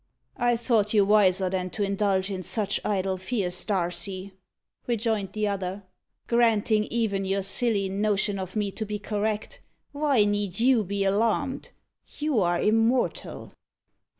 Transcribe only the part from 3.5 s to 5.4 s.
Darcy," rejoined